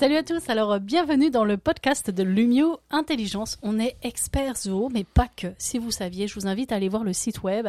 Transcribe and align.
Salut 0.00 0.16
à 0.16 0.22
tous, 0.22 0.48
alors 0.48 0.72
euh, 0.72 0.78
bienvenue 0.78 1.28
dans 1.28 1.44
le 1.44 1.58
podcast 1.58 2.10
de 2.10 2.22
Lumio 2.22 2.80
Intelligence. 2.90 3.58
On 3.60 3.78
est 3.78 3.98
experts 4.02 4.56
zoo, 4.56 4.88
mais 4.90 5.04
pas 5.04 5.28
que. 5.28 5.48
Si 5.58 5.76
vous 5.76 5.90
saviez, 5.90 6.26
je 6.26 6.36
vous 6.36 6.46
invite 6.46 6.72
à 6.72 6.76
aller 6.76 6.88
voir 6.88 7.04
le 7.04 7.12
site 7.12 7.42
web 7.42 7.68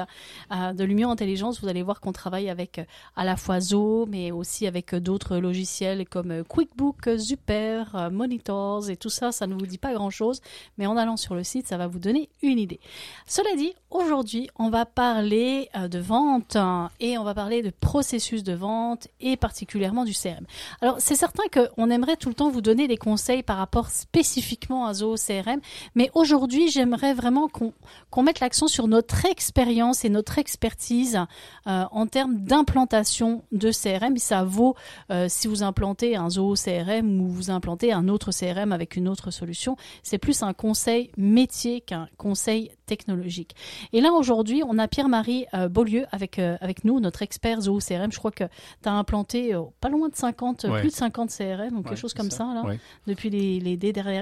euh, 0.50 0.72
de 0.72 0.86
Lumio 0.86 1.10
Intelligence. 1.10 1.60
Vous 1.60 1.68
allez 1.68 1.84
voir 1.84 2.00
qu'on 2.00 2.14
travaille 2.14 2.50
avec 2.50 2.80
euh, 2.80 2.86
à 3.18 3.26
la 3.26 3.36
fois 3.36 3.60
Zoo, 3.60 4.06
mais 4.06 4.32
aussi 4.32 4.66
avec 4.66 4.96
d'autres 4.96 5.40
logiciels 5.40 6.08
comme 6.08 6.46
QuickBook, 6.46 7.20
Super, 7.20 8.10
Monitors 8.10 8.90
et 8.90 8.96
tout 8.96 9.10
ça. 9.10 9.34
Ça 9.34 9.46
ne 9.46 9.54
vous 9.54 9.66
dit 9.66 9.78
pas 9.78 9.92
grand-chose, 9.92 10.40
mais 10.78 10.86
en 10.86 10.96
allant 10.96 11.18
sur 11.18 11.36
le 11.36 11.44
site, 11.44 11.68
ça 11.68 11.76
va 11.76 11.88
vous 11.88 12.00
donner 12.00 12.30
une 12.42 12.60
idée. 12.60 12.80
Cela 13.28 13.54
dit, 13.58 13.74
aujourd'hui, 13.90 14.50
on 14.56 14.70
va 14.70 14.86
parler 14.86 15.68
de 15.76 16.00
vente 16.00 16.56
hein, 16.56 16.92
et 17.02 17.18
on 17.18 17.26
va 17.26 17.34
parler 17.34 17.62
de 17.62 17.72
processus 17.72 18.42
de 18.42 18.54
vente 18.54 19.10
et 19.20 19.36
particulièrement 19.36 20.06
du 20.06 20.14
CRM. 20.14 20.46
Alors, 20.80 20.96
c'est 21.02 21.16
certain 21.16 21.44
qu'on 21.52 21.90
aimerait 21.90 22.16
tout 22.22 22.30
le 22.30 22.36
temps 22.36 22.50
vous 22.50 22.62
donner 22.62 22.88
des 22.88 22.98
conseils 22.98 23.42
par 23.42 23.58
rapport 23.58 23.90
spécifiquement 23.90 24.86
à 24.86 24.94
Zoho 24.94 25.16
CRM, 25.16 25.60
mais 25.96 26.12
aujourd'hui, 26.14 26.70
j'aimerais 26.70 27.14
vraiment 27.14 27.50
qu'on 27.50 28.24
mette 28.24 28.40
l'accent 28.40 28.68
sur 28.68 28.88
notre 28.88 29.26
expérience 29.26 30.06
et 30.06 30.10
notre 30.10 30.38
expertise 30.38 31.20
euh, 31.68 31.84
en 31.92 32.06
termes 32.06 32.38
d'implantation 32.38 33.44
de 33.52 33.72
CRM. 33.72 34.18
Ça 34.18 34.44
vaut 34.44 34.76
euh, 35.10 35.26
si 35.30 35.48
vous 35.48 35.64
implantez 35.64 36.16
un 36.16 36.30
Zoho 36.30 36.54
CRM 36.54 37.22
ou 37.22 37.28
vous 37.28 37.50
implantez 37.50 37.92
un 37.92 38.08
autre 38.08 38.32
CRM 38.32 38.72
avec 38.72 38.96
une 38.96 39.10
autre 39.10 39.32
solution. 39.32 39.76
C'est 40.04 40.20
plus 40.20 40.44
un 40.44 40.54
conseil 40.54 41.12
métier 41.18 41.82
qu'un 41.82 42.08
conseil 42.18 42.72
technologique. 42.86 43.56
Et 43.94 44.02
là, 44.02 44.12
aujourd'hui, 44.12 44.62
on 44.68 44.78
a 44.78 44.88
Pierre-Marie 44.88 45.48
euh, 45.56 45.70
Beaulieu 45.70 46.06
avec, 46.12 46.38
euh, 46.38 46.58
avec 46.62 46.86
nous, 46.86 47.00
notre 47.00 47.24
expert 47.24 47.62
Zoho 47.62 47.80
CRM. 47.80 48.12
Je 48.12 48.20
crois 48.20 48.32
que 48.32 48.44
tu 48.84 48.90
as 48.90 48.94
implanté 48.94 49.56
pas 49.80 49.90
loin 49.90 50.10
de 50.10 50.16
50, 50.16 50.68
plus 50.80 50.90
de 50.90 50.94
50 50.94 51.32
CRM, 51.36 51.78
ou 51.80 51.82
quelque 51.82 51.96
chose 51.96 52.11
comme 52.14 52.32
ça, 52.32 52.44
là, 52.54 52.64
depuis 53.08 53.30
les, 53.30 53.60
les, 53.60 53.78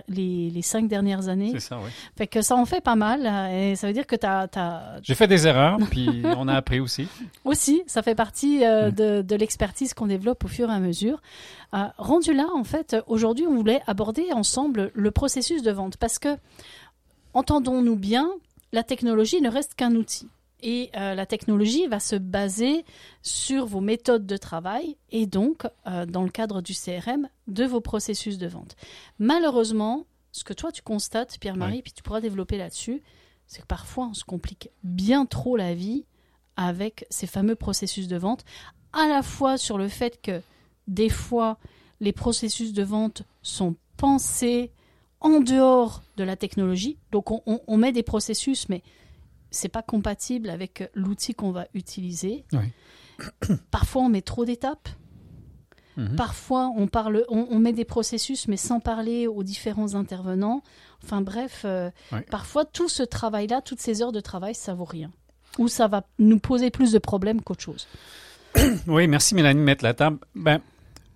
les, 0.07 0.49
les, 0.49 0.61
cinq 0.61 0.87
dernières 0.87 1.27
années. 1.27 1.51
C'est 1.53 1.59
ça, 1.59 1.77
oui. 1.83 1.89
Fait 2.17 2.27
que 2.27 2.41
ça 2.41 2.55
en 2.55 2.65
fait 2.65 2.81
pas 2.81 2.95
mal. 2.95 3.25
Et 3.53 3.75
ça 3.75 3.87
veut 3.87 3.93
dire 3.93 4.07
que 4.07 4.15
tu 4.15 4.25
as. 4.25 4.99
J'ai 5.03 5.15
fait 5.15 5.27
des 5.27 5.47
erreurs, 5.47 5.77
puis 5.89 6.23
on 6.37 6.47
a 6.47 6.53
appris 6.53 6.79
aussi. 6.79 7.07
Aussi, 7.45 7.81
ça 7.87 8.01
fait 8.01 8.15
partie 8.15 8.63
euh, 8.63 8.91
de, 8.91 9.21
de 9.21 9.35
l'expertise 9.35 9.93
qu'on 9.93 10.07
développe 10.07 10.43
au 10.43 10.47
fur 10.47 10.69
et 10.69 10.73
à 10.73 10.79
mesure. 10.79 11.21
rendu 11.97 12.33
là, 12.33 12.47
en 12.53 12.63
fait, 12.63 12.95
aujourd'hui, 13.07 13.45
on 13.47 13.55
voulait 13.55 13.81
aborder 13.87 14.31
ensemble 14.33 14.91
le 14.93 15.11
processus 15.11 15.63
de 15.63 15.71
vente 15.71 15.97
parce 15.97 16.19
que, 16.19 16.37
entendons-nous 17.33 17.95
bien, 17.95 18.29
la 18.71 18.83
technologie 18.83 19.41
ne 19.41 19.49
reste 19.49 19.75
qu'un 19.75 19.95
outil. 19.95 20.27
Et 20.61 20.89
euh, 20.95 21.15
la 21.15 21.25
technologie 21.25 21.87
va 21.87 21.99
se 21.99 22.15
baser 22.15 22.85
sur 23.21 23.65
vos 23.65 23.81
méthodes 23.81 24.25
de 24.25 24.37
travail 24.37 24.97
et 25.09 25.25
donc, 25.25 25.65
euh, 25.87 26.05
dans 26.05 26.23
le 26.23 26.29
cadre 26.29 26.61
du 26.61 26.73
CRM, 26.73 27.29
de 27.47 27.63
vos 27.65 27.81
processus 27.81 28.37
de 28.37 28.47
vente. 28.47 28.75
Malheureusement, 29.19 30.05
ce 30.31 30.43
que 30.43 30.53
toi 30.53 30.71
tu 30.71 30.81
constates, 30.81 31.39
Pierre-Marie, 31.39 31.81
puis 31.81 31.93
tu 31.93 32.03
pourras 32.03 32.21
développer 32.21 32.57
là-dessus, 32.57 33.01
c'est 33.47 33.61
que 33.61 33.67
parfois 33.67 34.07
on 34.11 34.13
se 34.13 34.23
complique 34.23 34.69
bien 34.83 35.25
trop 35.25 35.57
la 35.57 35.73
vie 35.73 36.05
avec 36.55 37.05
ces 37.09 37.25
fameux 37.25 37.55
processus 37.55 38.07
de 38.07 38.17
vente, 38.17 38.43
à 38.93 39.07
la 39.07 39.23
fois 39.23 39.57
sur 39.57 39.77
le 39.77 39.87
fait 39.87 40.21
que 40.21 40.41
des 40.87 41.09
fois 41.09 41.57
les 41.99 42.11
processus 42.11 42.73
de 42.73 42.83
vente 42.83 43.23
sont 43.41 43.75
pensés 43.97 44.71
en 45.21 45.39
dehors 45.39 46.01
de 46.17 46.23
la 46.23 46.35
technologie. 46.35 46.97
Donc 47.11 47.31
on, 47.31 47.77
met 47.77 47.91
des 47.91 48.03
processus, 48.03 48.69
mais 48.69 48.83
c'est 49.51 49.69
pas 49.69 49.81
compatible 49.81 50.49
avec 50.49 50.89
l'outil 50.93 51.33
qu'on 51.33 51.51
va 51.51 51.67
utiliser. 51.73 52.45
Parfois 53.71 54.03
on 54.03 54.09
met 54.09 54.21
trop 54.21 54.45
d'étapes. 54.45 54.89
Mhm. 55.97 56.15
Parfois 56.15 56.71
on 56.77 56.87
parle, 56.87 57.25
on, 57.29 57.59
met 57.59 57.73
des 57.73 57.85
processus, 57.85 58.47
mais 58.47 58.57
sans 58.57 58.79
parler 58.79 59.27
aux 59.27 59.43
différents 59.43 59.95
intervenants. 59.95 60.63
Enfin 61.03 61.21
bref, 61.21 61.63
euh, 61.65 61.89
parfois 62.29 62.65
tout 62.65 62.89
ce 62.89 63.03
travail-là, 63.03 63.61
toutes 63.61 63.81
ces 63.81 64.01
heures 64.01 64.11
de 64.11 64.21
travail, 64.21 64.55
ça 64.55 64.73
vaut 64.73 64.85
rien. 64.85 65.11
Ou 65.57 65.67
ça 65.67 65.87
va 65.87 66.05
nous 66.19 66.39
poser 66.39 66.69
plus 66.69 66.91
de 66.91 66.99
problèmes 66.99 67.41
qu'autre 67.41 67.63
chose. 67.63 67.87
Oui, 68.87 69.07
merci 69.07 69.35
Mélanie 69.35 69.59
de 69.59 69.65
mettre 69.65 69.83
la 69.83 69.93
table. 69.93 70.19
Ben, 70.35 70.61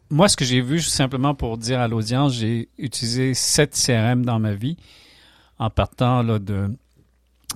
moi, 0.09 0.27
ce 0.27 0.37
que 0.37 0.45
j'ai 0.45 0.61
vu, 0.61 0.79
simplement 0.79 1.33
pour 1.33 1.57
dire 1.57 1.79
à 1.79 1.87
l'audience, 1.87 2.33
j'ai 2.33 2.69
utilisé 2.77 3.33
sept 3.33 3.73
CRM 3.73 4.23
dans 4.25 4.37
ma 4.39 4.53
vie, 4.53 4.77
en 5.57 5.69
partant 5.69 6.21
là, 6.21 6.39
de, 6.39 6.69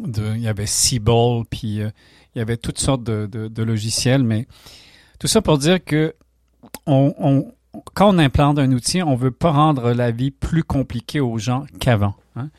il 0.06 0.42
y 0.42 0.48
avait 0.48 0.66
Seaball, 0.66 1.44
puis 1.50 1.82
euh, 1.82 1.90
il 2.36 2.40
y 2.40 2.42
avait 2.42 2.58
toutes 2.58 2.80
sortes 2.80 3.04
de, 3.04 3.64
logiciels, 3.64 4.24
mais 4.24 4.48
tout 5.20 5.28
ça 5.28 5.42
pour 5.42 5.58
dire 5.58 5.84
que 5.84 6.16
quand 6.86 8.10
on 8.10 8.18
implante 8.20 8.60
un 8.60 8.72
outil, 8.72 9.02
on 9.02 9.16
veut 9.16 9.32
pas 9.32 9.52
rendre 9.52 9.92
la 9.92 10.12
vie 10.12 10.32
plus 10.32 10.64
compliquée 10.64 11.20
aux 11.20 11.38
gens 11.38 11.66
qu'avant. 11.80 12.16
Hein. 12.36 12.50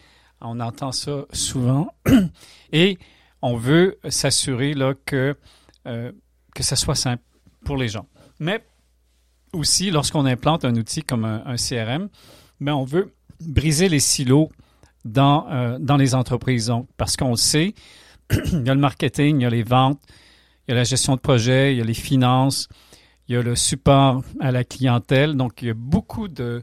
On 0.40 0.60
entend 0.60 0.92
ça 0.92 1.24
souvent, 1.32 1.92
et 2.72 2.98
on 3.42 3.56
veut 3.56 3.98
s'assurer 4.08 4.74
que 5.04 5.36
euh, 5.86 6.12
que 6.54 6.62
ça 6.62 6.76
soit 6.76 6.94
simple 6.94 7.22
pour 7.64 7.76
les 7.76 7.88
gens. 7.88 8.06
Mais 8.40 8.64
aussi, 9.52 9.90
lorsqu'on 9.90 10.26
implante 10.26 10.64
un 10.64 10.74
outil 10.74 11.02
comme 11.02 11.24
un, 11.24 11.56
CRM, 11.56 12.08
ben, 12.60 12.74
on 12.74 12.84
veut 12.84 13.14
briser 13.40 13.88
les 13.88 14.00
silos 14.00 14.50
dans, 15.04 15.46
euh, 15.50 15.78
dans 15.80 15.96
les 15.96 16.14
entreprises. 16.14 16.72
parce 16.96 17.16
qu'on 17.16 17.30
le 17.30 17.36
sait, 17.36 17.74
il 18.30 18.66
y 18.66 18.70
a 18.70 18.74
le 18.74 18.80
marketing, 18.80 19.40
il 19.40 19.42
y 19.42 19.46
a 19.46 19.50
les 19.50 19.62
ventes, 19.62 20.00
il 20.66 20.72
y 20.72 20.74
a 20.74 20.76
la 20.76 20.84
gestion 20.84 21.14
de 21.14 21.20
projet, 21.20 21.74
il 21.74 21.78
y 21.78 21.80
a 21.80 21.84
les 21.84 21.94
finances, 21.94 22.68
il 23.28 23.34
y 23.34 23.38
a 23.38 23.42
le 23.42 23.56
support 23.56 24.22
à 24.40 24.52
la 24.52 24.64
clientèle. 24.64 25.34
Donc, 25.34 25.62
il 25.62 25.68
y 25.68 25.70
a 25.70 25.74
beaucoup 25.74 26.28
de, 26.28 26.62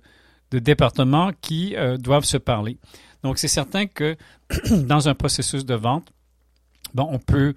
de 0.52 0.60
départements 0.60 1.32
qui 1.42 1.76
euh, 1.76 1.98
doivent 1.98 2.26
se 2.26 2.38
parler. 2.38 2.78
Donc, 3.24 3.40
c'est 3.40 3.48
certain 3.48 3.88
que 3.88 4.16
dans 4.72 5.10
un 5.10 5.16
processus 5.16 5.66
de 5.66 5.76
vente, 5.76 6.12
bon, 6.94 7.08
on 7.12 7.20
peut 7.20 7.56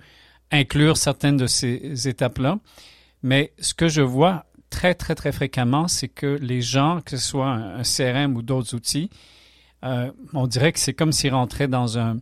inclure 0.50 0.96
certaines 0.96 1.36
de 1.36 1.46
ces 1.46 2.08
étapes-là. 2.08 2.58
Mais 3.22 3.52
ce 3.58 3.74
que 3.74 3.88
je 3.88 4.00
vois 4.00 4.46
très, 4.70 4.94
très, 4.94 5.14
très 5.14 5.32
fréquemment, 5.32 5.88
c'est 5.88 6.08
que 6.08 6.38
les 6.40 6.60
gens, 6.60 7.00
que 7.04 7.16
ce 7.16 7.26
soit 7.26 7.50
un, 7.50 7.82
CRM 7.82 8.36
ou 8.36 8.42
d'autres 8.42 8.74
outils, 8.74 9.10
euh, 9.84 10.10
on 10.34 10.46
dirait 10.46 10.72
que 10.72 10.78
c'est 10.78 10.94
comme 10.94 11.12
s'ils 11.12 11.34
rentraient 11.34 11.68
dans 11.68 11.98
un, 11.98 12.18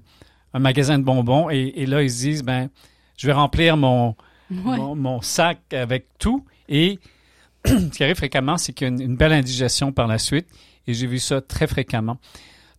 magasin 0.54 0.98
de 0.98 1.04
bonbons 1.04 1.50
et, 1.50 1.84
là, 1.84 2.02
ils 2.02 2.10
se 2.10 2.22
disent, 2.22 2.42
ben, 2.42 2.70
je 3.18 3.26
vais 3.26 3.34
remplir 3.34 3.76
mon, 3.76 4.16
mon, 4.48 5.20
sac 5.20 5.60
avec 5.72 6.06
tout. 6.18 6.46
Et 6.68 6.98
ce 7.66 7.90
qui 7.90 8.02
arrive 8.02 8.16
fréquemment, 8.16 8.56
c'est 8.56 8.72
qu'il 8.72 8.86
y 8.86 8.90
a 8.90 9.04
une, 9.04 9.16
belle 9.16 9.32
indigestion 9.32 9.92
par 9.92 10.06
la 10.06 10.18
suite. 10.18 10.48
Et 10.86 10.94
j'ai 10.94 11.06
vu 11.06 11.18
ça 11.18 11.42
très 11.42 11.66
fréquemment. 11.66 12.18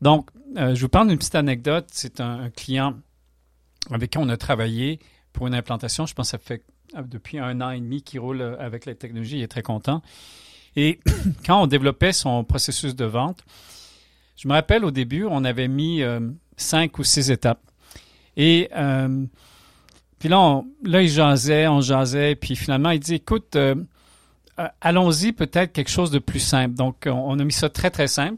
Donc, 0.01 0.29
euh, 0.57 0.73
je 0.73 0.81
vous 0.81 0.89
parle 0.89 1.07
d'une 1.07 1.19
petite 1.19 1.35
anecdote. 1.35 1.85
C'est 1.91 2.19
un, 2.19 2.49
client 2.49 2.95
avec 3.91 4.09
qui 4.09 4.17
on 4.17 4.29
a 4.29 4.37
travaillé 4.37 4.99
pour 5.31 5.45
une 5.45 5.53
implantation. 5.53 6.07
Je 6.07 6.15
pense 6.15 6.31
que 6.31 6.31
ça 6.31 6.39
fait 6.39 6.63
euh, 6.95 7.03
depuis 7.03 7.37
un 7.37 7.61
an 7.61 7.69
et 7.69 7.79
demi 7.79 8.01
qui 8.01 8.17
roule 8.17 8.41
avec 8.59 8.87
la 8.87 8.95
technologie. 8.95 9.37
Il 9.37 9.43
est 9.43 9.47
très 9.47 9.61
content. 9.61 10.01
Et 10.75 10.99
quand 11.45 11.61
on 11.61 11.67
développait 11.67 12.13
son 12.13 12.43
processus 12.43 12.95
de 12.95 13.05
vente, 13.05 13.43
je 14.37 14.47
me 14.47 14.53
rappelle 14.53 14.85
au 14.85 14.91
début, 14.91 15.25
on 15.25 15.43
avait 15.43 15.67
mis 15.67 16.01
euh, 16.01 16.19
cinq 16.55 16.99
ou 16.99 17.03
six 17.03 17.31
étapes. 17.31 17.61
Et 18.37 18.69
puis 20.19 20.29
là, 20.29 20.39
on, 20.39 20.65
là, 20.83 21.01
il 21.01 21.09
jasait, 21.09 21.67
on 21.67 21.81
jasait, 21.81 22.35
puis 22.35 22.55
finalement, 22.55 22.91
il 22.91 22.99
dit, 22.99 23.15
écoute, 23.15 23.57
allons-y 24.79 25.33
peut-être 25.33 25.73
quelque 25.73 25.89
chose 25.89 26.11
de 26.11 26.19
plus 26.19 26.39
simple. 26.39 26.75
Donc, 26.75 27.07
on, 27.07 27.39
a 27.39 27.43
mis 27.43 27.51
ça 27.51 27.69
très, 27.69 27.89
très 27.89 28.07
simple 28.07 28.37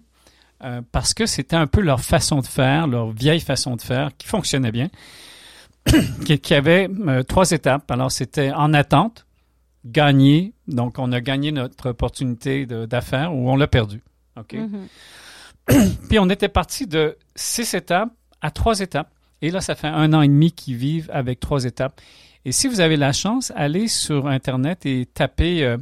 parce 0.94 1.13
que 1.13 1.25
c'était 1.25 1.57
un 1.57 1.68
peu 1.68 1.81
leur 1.81 2.00
façon 2.00 2.40
de 2.40 2.48
faire, 2.48 2.88
leur 2.88 3.12
vieille 3.12 3.42
façon 3.42 3.75
de 3.75 3.81
faire 3.81 4.12
qui 4.18 4.25
fonctionnait 4.25 4.72
bien. 4.72 4.90
qui, 6.42 6.54
avait 6.54 6.90
euh, 7.07 7.24
trois 7.24 7.51
étapes. 7.51 7.90
Alors, 7.92 8.12
c'était 8.12 8.51
en 8.51 8.74
attente, 8.74 9.25
gagner. 9.86 10.54
Donc, 10.68 11.00
on 11.00 11.12
a 11.12 11.22
gagné 11.22 11.51
notre 11.51 11.90
opportunité 11.90 12.66
d'affaires 12.66 13.34
ou 13.34 13.50
on 13.50 13.56
l'a 13.56 13.68
perdu. 13.68 14.01
OK? 14.38 14.54
Mm-hmm. 14.54 14.88
Puis, 16.10 16.19
on 16.19 16.30
était 16.30 16.50
parti 16.50 16.88
de 16.88 17.18
six 17.36 17.74
étapes 17.74 18.10
à 18.42 18.51
trois 18.51 18.80
étapes. 18.80 19.12
Et 19.42 19.51
là, 19.51 19.62
ça 19.62 19.75
fait 19.75 19.88
un 19.88 20.13
an 20.13 20.21
et 20.21 20.27
demi 20.27 20.51
qu'ils 20.51 20.75
vivent 20.75 21.10
avec 21.13 21.39
trois 21.39 21.66
étapes. 21.66 22.01
Et 22.45 22.51
si 22.51 22.68
vous 22.68 22.80
avez 22.80 22.98
la 22.98 23.13
chance, 23.13 23.51
allez 23.56 23.88
sur 23.88 24.27
Internet 24.27 24.86
et 24.86 25.06
tapez 25.06 25.63
euh, 25.63 25.77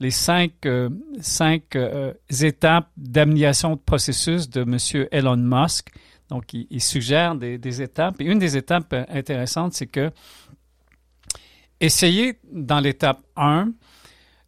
les 0.00 0.10
cinq, 0.10 0.66
euh, 0.66 0.88
cinq 1.20 1.76
étapes 2.40 2.88
d'amélioration 2.96 3.76
de 3.76 3.80
processus 3.80 4.48
de 4.48 4.62
M. 4.62 5.06
Elon 5.10 5.36
Musk. 5.36 5.90
Donc, 6.32 6.54
il, 6.54 6.80
suggère 6.80 7.34
des, 7.34 7.82
étapes. 7.82 8.18
Et 8.18 8.24
une 8.24 8.38
des 8.38 8.56
étapes 8.56 8.94
euh, 8.94 9.04
intéressantes, 9.10 9.74
c'est 9.74 9.86
que 9.86 10.10
essayez 11.78 12.38
dans 12.50 12.80
l'étape 12.80 13.20
1 13.36 13.70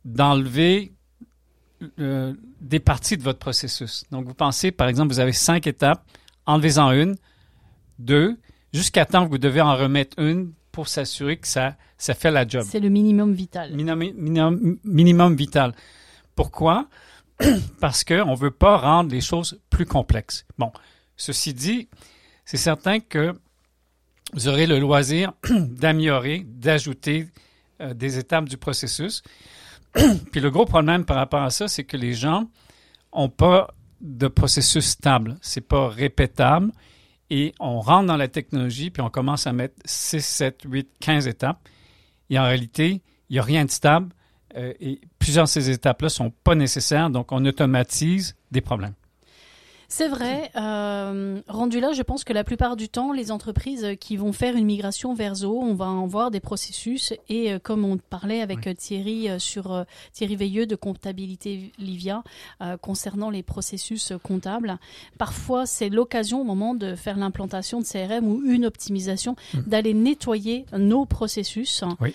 d'enlever 0.07 0.94
euh, 1.99 2.35
des 2.61 2.81
parties 2.81 3.17
de 3.17 3.23
votre 3.23 3.39
processus. 3.39 4.05
Donc, 4.11 4.27
vous 4.27 4.35
pensez, 4.35 4.71
par 4.71 4.89
exemple, 4.89 5.13
vous 5.13 5.21
avez 5.21 5.33
cinq 5.33 5.67
étapes, 5.67 6.05
enlevez-en 6.47 6.93
une, 6.93 7.17
deux, 7.99 8.37
jusqu'à 8.73 9.07
temps 9.07 9.25
que 9.25 9.31
vous 9.31 9.39
devez 9.39 9.61
en 9.61 9.75
remettre 9.75 10.19
une 10.19 10.53
pour 10.73 10.89
s'assurer 10.89 11.37
que 11.37 11.47
ça, 11.47 11.77
ça 11.99 12.15
fait 12.15 12.31
la 12.31 12.47
job. 12.47 12.67
C'est 12.69 12.81
le 12.81 12.89
minimum 12.89 13.33
vital. 13.33 13.73
Minimum, 13.73 14.13
minimum, 14.17 14.79
minimum 14.85 15.37
vital. 15.37 15.75
Pourquoi? 16.35 16.89
Parce 17.81 18.05
qu'on 18.05 18.33
ne 18.33 18.37
veut 18.37 18.51
pas 18.51 18.77
rendre 18.77 19.11
les 19.11 19.21
choses 19.21 19.61
plus 19.71 19.87
complexes. 19.87 20.45
Bon, 20.59 20.73
ceci 21.17 21.55
dit, 21.55 21.89
c'est 22.45 22.57
certain 22.57 23.01
que 23.01 23.35
vous 24.33 24.49
aurez 24.49 24.67
le 24.67 24.79
loisir 24.79 25.33
d'améliorer, 25.51 26.45
d'ajouter 26.45 27.29
euh, 27.81 27.95
des 27.95 28.19
étapes 28.19 28.49
du 28.49 28.57
processus. 28.57 29.23
Puis 30.33 30.41
le 30.41 30.51
gros 30.51 30.65
problème 30.65 31.05
par 31.05 31.17
rapport 31.17 31.43
à 31.43 31.51
ça, 31.51 31.69
c'est 31.69 31.85
que 31.85 31.97
les 31.97 32.15
gens 32.15 32.49
n'ont 33.15 33.29
pas 33.29 33.69
de 34.01 34.29
processus 34.29 34.87
stable. 34.87 35.37
C'est 35.41 35.67
pas 35.67 35.89
répétable. 35.89 36.73
Et 37.31 37.55
on 37.59 37.81
rentre 37.81 38.07
dans 38.07 38.17
la 38.17 38.29
technologie, 38.29 38.91
puis 38.91 39.03
on 39.03 39.09
commence 39.09 39.47
à 39.47 39.53
mettre 39.53 39.75
6, 39.85 40.25
7, 40.25 40.63
8, 40.67 40.89
15 41.01 41.27
étapes. 41.27 41.69
Et 42.29 42.39
en 42.39 42.45
réalité, 42.45 43.03
il 43.29 43.33
n'y 43.33 43.39
a 43.39 43.43
rien 43.43 43.65
de 43.65 43.71
stable. 43.71 44.11
Euh, 44.57 44.73
et 44.79 45.01
plusieurs 45.19 45.47
de 45.47 45.51
ces 45.51 45.71
étapes-là 45.71 46.07
ne 46.07 46.11
sont 46.11 46.31
pas 46.31 46.55
nécessaires. 46.55 47.11
Donc, 47.11 47.33
on 47.33 47.45
automatise 47.45 48.37
des 48.51 48.61
problèmes. 48.61 48.95
C'est 49.97 50.09
vrai. 50.09 50.51
Euh, 50.57 51.41
rendu 51.47 51.79
là, 51.79 51.93
je 51.93 52.03
pense 52.03 52.25
que 52.25 52.33
la 52.33 52.43
plupart 52.43 52.75
du 52.75 52.89
temps, 52.89 53.13
les 53.13 53.31
entreprises 53.31 53.87
qui 54.01 54.17
vont 54.17 54.33
faire 54.33 54.57
une 54.57 54.65
migration 54.65 55.15
vers 55.15 55.37
Zoho, 55.37 55.63
on 55.63 55.75
va 55.75 55.85
en 55.85 56.09
voir 56.09 56.33
des 56.33 56.41
processus. 56.41 57.15
Et 57.29 57.53
euh, 57.53 57.61
comme 57.61 57.85
on 57.85 57.97
parlait 57.99 58.41
avec 58.41 58.67
euh, 58.67 58.75
Thierry 58.75 59.31
euh, 59.31 59.39
sur 59.39 59.85
Thierry 60.13 60.35
Veilleux 60.35 60.67
de 60.67 60.75
comptabilité 60.75 61.71
Livia 61.79 62.25
concernant 62.81 63.31
les 63.31 63.45
processus 63.45 64.13
comptables, 64.25 64.79
parfois 65.17 65.65
c'est 65.65 65.91
l'occasion 65.91 66.41
au 66.41 66.45
moment 66.45 66.75
de 66.75 66.97
faire 66.97 67.17
l'implantation 67.17 67.81
de 67.81 67.85
CRM 67.87 68.27
ou 68.27 68.43
une 68.45 68.67
optimisation 68.67 69.37
Mm. 69.53 69.59
d'aller 69.67 69.95
nettoyer 69.95 70.67
nos 70.77 71.07
processus. 71.07 71.85
Oui. 72.01 72.15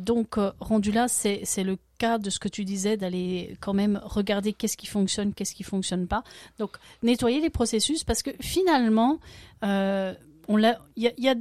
Donc 0.00 0.36
rendu 0.60 0.92
là, 0.92 1.08
c'est 1.08 1.64
le 1.64 1.78
cas 1.98 2.18
de 2.18 2.30
ce 2.30 2.38
que 2.38 2.48
tu 2.48 2.64
disais 2.64 2.96
d'aller 2.96 3.56
quand 3.60 3.74
même 3.74 4.00
regarder 4.04 4.52
qu'est-ce 4.52 4.76
qui 4.76 4.86
fonctionne, 4.86 5.32
qu'est-ce 5.32 5.54
qui 5.54 5.62
fonctionne 5.62 6.06
pas. 6.06 6.22
Donc 6.58 6.76
nettoyer 7.02 7.40
les 7.40 7.50
processus 7.50 8.04
parce 8.04 8.22
que 8.22 8.30
finalement, 8.40 9.18
euh, 9.64 10.14
on 10.48 10.58
il 10.58 11.12
y 11.18 11.28
a 11.28 11.34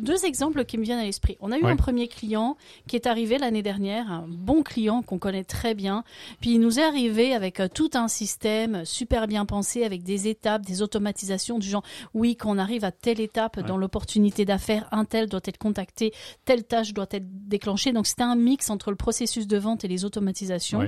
deux 0.00 0.24
exemples 0.24 0.64
qui 0.64 0.78
me 0.78 0.84
viennent 0.84 0.98
à 0.98 1.04
l'esprit. 1.04 1.36
On 1.40 1.52
a 1.52 1.58
eu 1.58 1.64
un 1.64 1.76
premier 1.76 2.08
client 2.08 2.56
qui 2.86 2.96
est 2.96 3.06
arrivé 3.06 3.38
l'année 3.38 3.62
dernière, 3.62 4.10
un 4.10 4.26
bon 4.28 4.62
client 4.62 5.02
qu'on 5.02 5.18
connaît 5.18 5.44
très 5.44 5.74
bien. 5.74 6.04
Puis 6.40 6.50
il 6.52 6.60
nous 6.60 6.78
est 6.78 6.84
arrivé 6.84 7.34
avec 7.34 7.60
euh, 7.60 7.68
tout 7.72 7.90
un 7.94 8.08
système 8.08 8.84
super 8.84 9.26
bien 9.26 9.44
pensé, 9.44 9.84
avec 9.84 10.02
des 10.02 10.28
étapes, 10.28 10.64
des 10.64 10.82
automatisations 10.82 11.58
du 11.58 11.68
genre, 11.68 11.82
oui, 12.14 12.36
quand 12.36 12.50
on 12.54 12.58
arrive 12.58 12.84
à 12.84 12.92
telle 12.92 13.20
étape 13.20 13.56
Ouais. 13.58 13.62
dans 13.62 13.76
l'opportunité 13.76 14.44
d'affaires, 14.44 14.88
un 14.92 15.04
tel 15.04 15.28
doit 15.28 15.40
être 15.44 15.58
contacté, 15.58 16.12
telle 16.44 16.64
tâche 16.64 16.92
doit 16.92 17.06
être 17.10 17.26
déclenchée. 17.48 17.92
Donc 17.92 18.06
c'était 18.06 18.22
un 18.22 18.36
mix 18.36 18.70
entre 18.70 18.90
le 18.90 18.96
processus 18.96 19.46
de 19.46 19.56
vente 19.58 19.84
et 19.84 19.88
les 19.88 20.04
automatisations. 20.04 20.80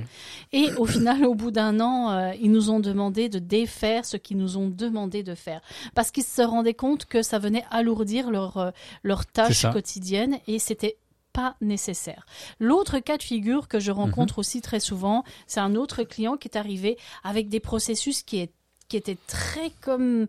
Et 0.53 0.69
au 0.77 0.85
final, 0.85 1.25
au 1.25 1.35
bout 1.35 1.51
d'un 1.51 1.79
an, 1.79 2.11
euh, 2.11 2.31
ils 2.41 2.51
nous 2.51 2.69
ont 2.69 2.79
demandé 2.79 3.29
de 3.29 3.39
défaire 3.39 4.05
ce 4.05 4.17
qu'ils 4.17 4.37
nous 4.37 4.57
ont 4.57 4.69
demandé 4.69 5.23
de 5.23 5.35
faire. 5.35 5.61
Parce 5.95 6.11
qu'ils 6.11 6.23
se 6.23 6.41
rendaient 6.41 6.73
compte 6.73 7.05
que 7.05 7.21
ça 7.23 7.39
venait 7.39 7.63
alourdir 7.71 8.29
leur, 8.31 8.57
euh, 8.57 8.71
leurs 9.03 9.25
tâches 9.25 9.65
quotidiennes 9.71 10.39
et 10.47 10.59
c'était 10.59 10.97
pas 11.33 11.55
nécessaire. 11.61 12.25
L'autre 12.59 12.99
cas 12.99 13.17
de 13.17 13.23
figure 13.23 13.67
que 13.67 13.79
je 13.79 13.91
rencontre 13.91 14.39
aussi 14.39 14.61
très 14.61 14.79
souvent, 14.79 15.23
c'est 15.47 15.59
un 15.59 15.75
autre 15.75 16.03
client 16.03 16.37
qui 16.37 16.47
est 16.47 16.57
arrivé 16.57 16.97
avec 17.23 17.49
des 17.49 17.59
processus 17.59 18.21
qui, 18.21 18.39
est, 18.39 18.51
qui 18.89 18.97
étaient 18.97 19.17
très 19.27 19.71
comme 19.81 20.27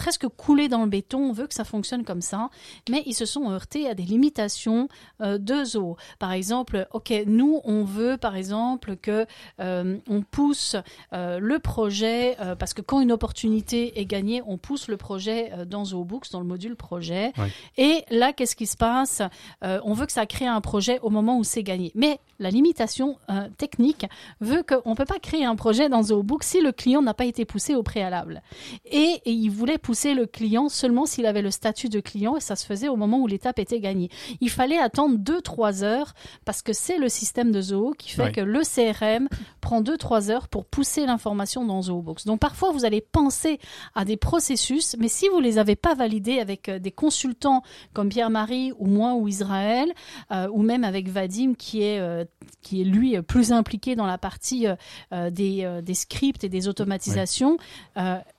presque 0.00 0.28
coulés 0.28 0.68
dans 0.68 0.82
le 0.82 0.88
béton, 0.88 1.18
on 1.18 1.32
veut 1.32 1.46
que 1.46 1.52
ça 1.52 1.64
fonctionne 1.64 2.04
comme 2.04 2.22
ça, 2.22 2.48
mais 2.88 3.02
ils 3.04 3.12
se 3.12 3.26
sont 3.26 3.50
heurtés 3.50 3.86
à 3.86 3.92
des 3.92 4.04
limitations 4.04 4.88
euh, 5.20 5.36
de 5.36 5.62
Zoho. 5.62 5.98
Par 6.18 6.32
exemple, 6.32 6.88
ok, 6.92 7.12
nous 7.26 7.60
on 7.64 7.84
veut 7.84 8.16
par 8.16 8.34
exemple 8.34 8.96
que 8.96 9.26
euh, 9.60 9.98
on 10.08 10.22
pousse 10.22 10.74
euh, 11.12 11.38
le 11.38 11.58
projet 11.58 12.34
parce 12.58 12.72
que 12.72 12.80
quand 12.80 13.02
une 13.02 13.12
opportunité 13.12 14.00
est 14.00 14.06
gagnée, 14.06 14.42
on 14.46 14.56
pousse 14.56 14.88
le 14.88 14.96
projet 14.96 15.52
dans 15.66 15.84
Zoho 15.84 16.04
Books, 16.04 16.30
dans 16.32 16.40
le 16.40 16.46
module 16.46 16.76
projet. 16.76 17.34
Oui. 17.36 17.48
Et 17.76 18.04
là, 18.10 18.32
qu'est-ce 18.32 18.56
qui 18.56 18.66
se 18.66 18.78
passe 18.78 19.20
On 19.60 19.92
veut 19.92 20.06
que 20.06 20.12
ça 20.12 20.24
crée 20.24 20.46
un 20.46 20.62
projet 20.62 20.98
au 21.02 21.10
moment 21.10 21.36
où 21.36 21.44
c'est 21.44 21.62
gagné. 21.62 21.92
Mais 21.94 22.20
la 22.38 22.48
limitation 22.48 23.18
technique 23.58 24.06
veut 24.40 24.62
qu'on 24.62 24.90
ne 24.90 24.96
peut 24.96 25.04
pas 25.04 25.18
créer 25.18 25.44
un 25.44 25.56
projet 25.56 25.90
dans 25.90 26.02
Zoho 26.04 26.22
Books 26.22 26.44
si 26.44 26.62
le 26.62 26.72
client 26.72 27.02
n'a 27.02 27.12
pas 27.12 27.26
été 27.26 27.44
poussé 27.44 27.74
au 27.74 27.82
préalable. 27.82 28.42
Et, 28.86 29.20
et 29.26 29.32
il 29.32 29.50
voulait 29.50 29.76
pousser 29.76 29.89
le 30.14 30.26
client 30.26 30.68
seulement 30.68 31.06
s'il 31.06 31.26
avait 31.26 31.42
le 31.42 31.50
statut 31.50 31.88
de 31.88 32.00
client 32.00 32.36
et 32.36 32.40
ça 32.40 32.56
se 32.56 32.66
faisait 32.66 32.88
au 32.88 32.96
moment 32.96 33.18
où 33.18 33.26
l'étape 33.26 33.58
était 33.58 33.80
gagnée. 33.80 34.10
Il 34.40 34.50
fallait 34.50 34.78
attendre 34.78 35.18
2-3 35.18 35.82
heures 35.82 36.14
parce 36.44 36.62
que 36.62 36.72
c'est 36.72 36.98
le 36.98 37.08
système 37.08 37.50
de 37.52 37.60
Zoho 37.60 37.92
qui 37.96 38.10
fait 38.10 38.32
que 38.32 38.40
le 38.40 38.60
CRM 38.60 39.28
prend 39.60 39.82
2-3 39.82 40.30
heures 40.30 40.48
pour 40.48 40.64
pousser 40.64 41.06
l'information 41.06 41.64
dans 41.64 41.82
Zoho 41.82 42.02
Books. 42.02 42.26
Donc 42.26 42.40
parfois 42.40 42.72
vous 42.72 42.84
allez 42.84 43.00
penser 43.00 43.58
à 43.94 44.04
des 44.04 44.16
processus, 44.16 44.96
mais 44.98 45.08
si 45.08 45.28
vous 45.28 45.40
les 45.40 45.58
avez 45.58 45.76
pas 45.76 45.94
validés 45.94 46.40
avec 46.40 46.68
euh, 46.68 46.78
des 46.78 46.92
consultants 46.92 47.62
comme 47.92 48.08
Pierre-Marie 48.08 48.72
ou 48.78 48.86
moi 48.86 49.14
ou 49.14 49.28
Israël, 49.28 49.92
euh, 50.30 50.48
ou 50.52 50.62
même 50.62 50.84
avec 50.84 51.08
Vadim 51.08 51.54
qui 51.54 51.82
est 51.82 51.98
euh, 52.00 52.24
qui 52.62 52.82
est 52.82 52.84
lui 52.84 53.20
plus 53.22 53.52
impliqué 53.52 53.96
dans 53.96 54.06
la 54.06 54.18
partie 54.18 54.66
euh, 55.12 55.30
des, 55.30 55.80
des 55.82 55.94
scripts 55.94 56.44
et 56.44 56.48
des 56.48 56.68
automatisations, 56.68 57.56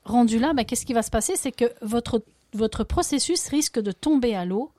rendu 0.03 0.39
là, 0.39 0.53
bah, 0.53 0.63
qu'est-ce 0.63 0.85
qui 0.85 0.93
va 0.93 1.03
se 1.03 1.11
passer? 1.11 1.35
C'est 1.35 1.51
que 1.51 1.65
votre, 1.81 2.23
votre 2.53 2.83
processus 2.83 3.47
risque 3.47 3.79
de 3.79 3.91
tomber 3.91 4.35
à 4.35 4.45
l'eau 4.45 4.71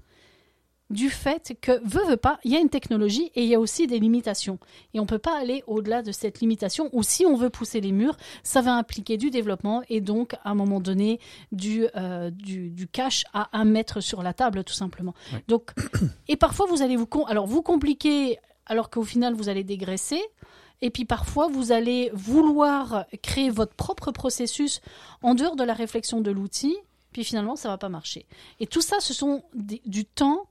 du 0.91 1.09
fait 1.09 1.57
que, 1.63 1.73
veut, 1.89 2.05
veut 2.07 2.19
pas, 2.19 2.39
il 2.45 2.53
y 2.53 2.57
a 2.57 2.61
une 2.61 2.69
technologie 2.69 3.31
et 3.35 3.45
il 3.45 3.49
y 3.49 3.55
a 3.55 3.61
aussi 3.61 3.87
des 3.87 3.99
limitations. 3.99 4.59
Et 4.93 5.01
on 5.01 5.05
ne 5.05 5.09
peut 5.09 5.19
pas 5.19 5.39
aller 5.39 5.65
au-delà 5.67 6.03
de 6.03 6.13
cette 6.13 6.41
limitation, 6.41 6.91
ou 6.93 7.03
si 7.03 7.25
on 7.25 7.35
veut 7.35 7.49
pousser 7.49 7.81
les 7.81 7.93
murs, 7.93 8.19
ça 8.43 8.61
va 8.61 8.75
impliquer 8.75 9.17
du 9.17 9.31
développement 9.31 9.83
et 9.89 10.03
donc, 10.03 10.35
à 10.45 10.51
un 10.51 10.55
moment 10.55 10.81
donné, 10.81 11.19
du, 11.51 11.87
euh, 11.97 12.31
du, 12.31 12.69
du 12.69 12.87
cash 12.87 13.25
à 13.33 13.49
un 13.59 13.65
mettre 13.65 14.01
sur 14.01 14.23
la 14.23 14.35
table, 14.35 14.65
tout 14.65 14.75
simplement. 14.75 15.15
Oui. 15.33 15.39
Donc, 15.49 15.71
et 16.29 16.37
parfois, 16.37 16.67
vous 16.67 16.83
allez 16.83 16.97
vous, 16.97 17.09
alors, 17.27 17.47
vous 17.47 17.63
compliquer 17.63 18.39
alors 18.67 18.91
qu'au 18.91 19.05
final, 19.05 19.35
vous 19.35 19.49
allez 19.49 19.65
dégraisser. 19.65 20.21
Et 20.83 20.91
puis 20.91 21.05
parfois, 21.07 21.49
vous 21.49 21.73
allez 21.73 22.11
vouloir 22.13 23.07
créer 23.23 23.49
votre 23.51 23.75
propre 23.75 24.11
processus 24.11 24.81
en 25.23 25.35
dehors 25.35 25.57
de 25.57 25.65
la 25.65 25.73
réflexion 25.75 26.21
de 26.21 26.31
l'outil, 26.31 26.77
puis 27.13 27.25
finalement, 27.25 27.57
ça 27.57 27.69
va 27.69 27.79
pas 27.79 27.89
marcher. 27.89 28.27
Et 28.61 28.67
tout 28.67 28.81
ça, 28.83 28.97
ce 29.01 29.15
sont 29.15 29.43
des- 29.55 29.81
du 29.87 30.05
temps 30.05 30.47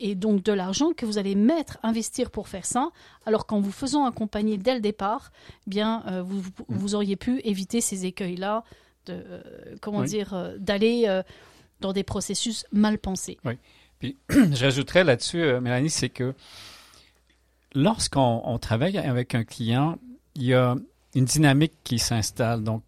et 0.00 0.14
donc 0.14 0.42
de 0.42 0.52
l'argent 0.52 0.92
que 0.92 1.06
vous 1.06 1.16
allez 1.18 1.34
mettre, 1.34 1.78
investir 1.82 2.30
pour 2.30 2.48
faire 2.48 2.66
ça, 2.66 2.90
alors 3.24 3.46
qu'en 3.46 3.60
vous 3.60 3.72
faisant 3.72 4.04
accompagner 4.04 4.58
dès 4.58 4.74
le 4.74 4.80
départ, 4.80 5.30
eh 5.66 5.70
bien, 5.70 6.02
euh, 6.08 6.22
vous, 6.22 6.42
vous, 6.68 6.94
auriez 6.94 7.16
pu 7.16 7.40
éviter 7.44 7.80
ces 7.80 8.04
écueils-là, 8.04 8.64
de, 9.06 9.12
euh, 9.14 9.42
comment 9.80 10.00
Oui. 10.00 10.08
dire, 10.08 10.34
euh, 10.34 10.56
d'aller 10.58 11.22
dans 11.80 11.92
des 11.92 12.02
processus 12.02 12.66
mal 12.72 12.98
pensés. 12.98 13.38
Puis, 14.00 14.16
j'ajouterais 14.52 15.04
là-dessus, 15.04 15.40
euh, 15.42 15.60
Mélanie, 15.60 15.88
c'est 15.90 16.10
que 16.10 16.34
lorsqu'on 17.76 18.40
on 18.44 18.58
travaille 18.58 18.98
avec 18.98 19.34
un 19.34 19.44
client, 19.44 19.98
il 20.34 20.44
y 20.44 20.54
a 20.54 20.74
une 21.14 21.24
dynamique 21.26 21.74
qui 21.84 21.98
s'installe. 21.98 22.64
Donc, 22.64 22.82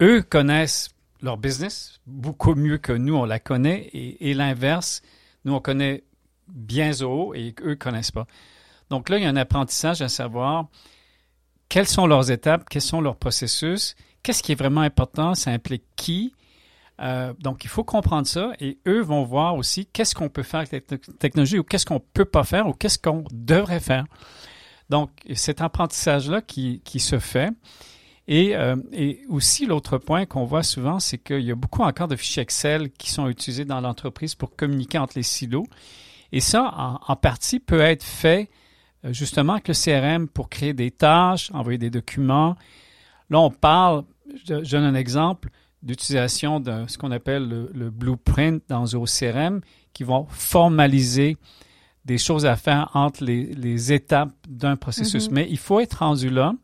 eux 0.00 0.22
connaissent 0.22 0.90
leur 1.20 1.36
business 1.36 2.00
beaucoup 2.06 2.54
mieux 2.54 2.78
que 2.78 2.92
nous, 2.92 3.14
on 3.14 3.24
la 3.24 3.40
connaît, 3.40 3.90
et, 3.92 4.30
et 4.30 4.34
l'inverse, 4.34 5.02
nous, 5.44 5.52
on 5.52 5.60
connaît 5.60 6.04
bien 6.48 6.92
Zoho 6.92 7.34
et 7.34 7.54
eux 7.62 7.70
ne 7.70 7.74
connaissent 7.74 8.10
pas. 8.10 8.26
Donc 8.90 9.08
là, 9.08 9.18
il 9.18 9.24
y 9.24 9.26
a 9.26 9.28
un 9.28 9.36
apprentissage 9.36 10.02
à 10.02 10.08
savoir 10.08 10.66
quelles 11.68 11.88
sont 11.88 12.06
leurs 12.06 12.30
étapes, 12.30 12.68
quels 12.68 12.82
sont 12.82 13.00
leurs 13.00 13.16
processus, 13.16 13.96
qu'est-ce 14.22 14.42
qui 14.42 14.52
est 14.52 14.56
vraiment 14.56 14.82
important, 14.82 15.34
ça 15.34 15.50
implique 15.50 15.84
qui, 15.96 16.34
euh, 17.02 17.32
donc, 17.40 17.64
il 17.64 17.68
faut 17.68 17.84
comprendre 17.84 18.26
ça 18.26 18.52
et 18.60 18.78
eux 18.86 19.00
vont 19.00 19.24
voir 19.24 19.56
aussi 19.56 19.86
qu'est-ce 19.86 20.14
qu'on 20.14 20.28
peut 20.28 20.42
faire 20.42 20.60
avec 20.60 20.72
la 20.72 20.80
te- 20.80 21.10
technologie 21.12 21.58
ou 21.58 21.64
qu'est-ce 21.64 21.86
qu'on 21.86 22.00
peut 22.00 22.24
pas 22.24 22.44
faire 22.44 22.68
ou 22.68 22.72
qu'est-ce 22.72 22.98
qu'on 22.98 23.24
devrait 23.32 23.80
faire. 23.80 24.04
Donc, 24.88 25.10
cet 25.34 25.60
apprentissage-là 25.60 26.42
qui, 26.42 26.80
qui 26.84 27.00
se 27.00 27.18
fait. 27.18 27.50
Et, 28.28 28.54
euh, 28.54 28.76
et 28.92 29.22
aussi, 29.28 29.66
l'autre 29.66 29.98
point 29.98 30.26
qu'on 30.26 30.44
voit 30.44 30.62
souvent, 30.62 31.00
c'est 31.00 31.18
qu'il 31.18 31.40
y 31.40 31.50
a 31.50 31.56
beaucoup 31.56 31.82
encore 31.82 32.06
de 32.06 32.14
fichiers 32.14 32.42
Excel 32.42 32.90
qui 32.92 33.10
sont 33.10 33.28
utilisés 33.28 33.64
dans 33.64 33.80
l'entreprise 33.80 34.36
pour 34.36 34.54
communiquer 34.54 34.98
entre 34.98 35.14
les 35.16 35.24
silos. 35.24 35.66
Et 36.30 36.40
ça, 36.40 36.98
en, 37.06 37.16
partie, 37.16 37.58
peut 37.58 37.80
être 37.80 38.04
fait 38.04 38.48
euh, 39.04 39.12
justement 39.12 39.54
avec 39.54 39.68
le 39.68 39.74
CRM 39.74 40.28
pour 40.28 40.48
créer 40.48 40.72
des 40.72 40.90
tâches, 40.92 41.50
envoyer 41.52 41.78
des 41.78 41.90
documents. 41.90 42.56
Là, 43.28 43.40
on 43.40 43.50
parle, 43.50 44.04
je 44.46 44.70
donne 44.70 44.84
un 44.84 44.94
exemple, 44.94 45.50
d'utilisation 45.82 46.60
de 46.60 46.84
ce 46.86 46.96
qu'on 46.98 47.10
appelle 47.10 47.48
le, 47.48 47.70
le 47.74 47.90
blueprint 47.90 48.62
dans 48.68 48.86
Zoho 48.86 49.06
CRM 49.06 49.60
qui 49.92 50.04
vont 50.04 50.26
formaliser 50.30 51.36
des 52.04 52.18
choses 52.18 52.46
à 52.46 52.56
faire 52.56 52.90
entre 52.94 53.24
les, 53.24 53.46
les 53.54 53.92
étapes 53.92 54.32
d'un 54.48 54.76
processus. 54.76 55.28
Mhm. 55.28 55.34
Mais 55.34 55.48
il 55.50 55.58
faut 55.58 55.80
être 55.80 55.94
rendu 55.94 56.30
là 56.30 56.54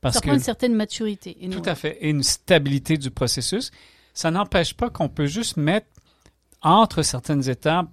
Parce 0.00 0.14
ça 0.14 0.20
que 0.20 0.26
prend 0.26 0.34
une 0.34 0.42
certaine 0.42 0.74
maturité. 0.74 1.36
Et 1.40 1.48
tout 1.48 1.62
à 1.64 1.74
fait 1.74 1.98
et 2.00 2.10
une 2.10 2.22
stabilité 2.22 2.96
du 2.96 3.10
processus. 3.10 3.70
Ça 4.14 4.30
n'empêche 4.30 4.74
pas 4.74 4.90
qu'on 4.90 5.08
peut 5.08 5.26
juste 5.26 5.56
mettre 5.56 5.86
entre 6.62 7.02
certaines 7.02 7.48
étapes 7.48 7.90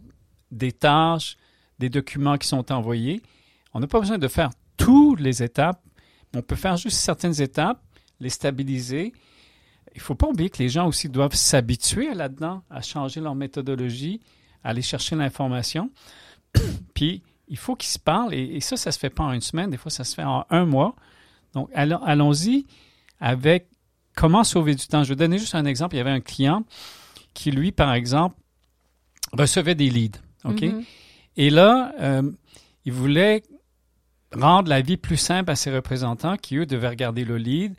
des 0.51 0.71
tâches, 0.71 1.37
des 1.79 1.89
documents 1.89 2.37
qui 2.37 2.47
sont 2.47 2.71
envoyés. 2.71 3.21
On 3.73 3.79
n'a 3.79 3.87
pas 3.87 3.99
besoin 3.99 4.17
de 4.17 4.27
faire 4.27 4.49
toutes 4.77 5.19
les 5.19 5.43
étapes. 5.43 5.81
On 6.35 6.41
peut 6.41 6.55
faire 6.55 6.77
juste 6.77 6.97
certaines 6.97 7.41
étapes, 7.41 7.81
les 8.19 8.29
stabiliser. 8.29 9.13
Il 9.97 10.01
faut 10.01 10.13
pas 10.13 10.27
oublier 10.27 10.51
que 10.51 10.59
les 10.59 10.69
gens 10.69 10.87
aussi 10.87 11.09
doivent 11.09 11.33
s'habituer 11.33 12.13
là-dedans, 12.13 12.61
à 12.69 12.81
changer 12.83 13.19
leur 13.19 13.33
méthodologie, 13.33 14.21
à 14.63 14.69
aller 14.69 14.83
chercher 14.83 15.15
l'information. 15.15 15.89
Puis, 16.93 17.23
il 17.47 17.57
faut 17.57 17.75
qu'ils 17.75 17.89
se 17.89 17.97
parlent. 17.97 18.31
Et, 18.33 18.57
et 18.57 18.61
ça, 18.61 18.77
ça 18.77 18.91
se 18.91 18.99
fait 18.99 19.09
pas 19.09 19.23
en 19.23 19.31
une 19.33 19.41
semaine. 19.41 19.71
Des 19.71 19.77
fois, 19.77 19.89
ça 19.89 20.03
se 20.03 20.13
fait 20.13 20.23
en 20.23 20.45
un 20.51 20.65
mois. 20.65 20.95
Donc, 21.53 21.69
allons- 21.73 22.03
allons-y 22.03 22.67
avec 23.19 23.67
comment 24.15 24.43
sauver 24.43 24.75
du 24.75 24.85
temps. 24.85 25.03
Je 25.03 25.09
vais 25.09 25.15
donner 25.15 25.39
juste 25.39 25.55
un 25.55 25.65
exemple. 25.65 25.95
Il 25.95 25.97
y 25.97 26.01
avait 26.01 26.11
un 26.11 26.21
client 26.21 26.63
qui, 27.33 27.49
lui, 27.49 27.71
par 27.71 27.91
exemple, 27.93 28.35
recevait 29.33 29.73
des 29.75 29.89
leads. 29.89 30.19
OK? 30.43 30.61
Mhm. 30.61 30.83
Et 31.37 31.49
là, 31.49 31.91
euh, 31.99 32.31
il 32.85 32.93
voulait 32.93 33.41
rendre 34.31 34.69
la 34.69 34.81
vie 34.81 34.97
plus 34.97 35.17
simple 35.17 35.49
à 35.49 35.55
ses 35.55 35.71
représentants 35.73 36.37
qui, 36.37 36.57
eux, 36.57 36.67
devaient 36.67 36.89
regarder 36.89 37.25
le 37.25 37.37
lead, 37.37 37.73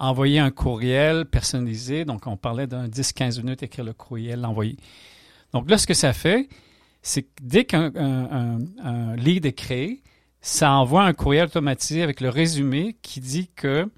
envoyer 0.00 0.38
un 0.40 0.50
courriel 0.50 1.26
personnalisé. 1.26 2.04
Donc, 2.04 2.26
on 2.26 2.36
parlait 2.36 2.66
d'un 2.66 2.88
10-15 2.88 3.38
minutes, 3.42 3.62
écrire 3.62 3.84
le 3.84 3.92
courriel, 3.92 4.40
l'envoyer. 4.40 4.76
Donc 5.52 5.70
là, 5.70 5.78
ce 5.78 5.86
que 5.86 5.94
ça 5.94 6.12
fait, 6.12 6.48
c'est 7.02 7.22
que 7.22 7.28
dès 7.42 7.64
qu'un 7.64 7.92
un- 7.94 8.56
un- 8.56 8.58
un 8.82 9.16
lead 9.16 9.46
est 9.46 9.52
créé, 9.52 10.02
ça 10.40 10.72
envoie 10.72 11.04
un 11.04 11.12
courriel 11.12 11.46
automatisé 11.46 12.02
avec 12.02 12.20
le 12.20 12.28
résumé 12.30 12.96
qui 13.02 13.20
dit 13.20 13.50
que 13.54 13.90